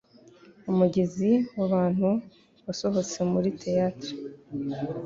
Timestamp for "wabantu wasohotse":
1.57-3.17